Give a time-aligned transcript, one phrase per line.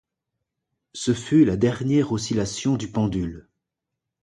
[0.95, 3.47] Ce fut la dernière oscillation du pendule.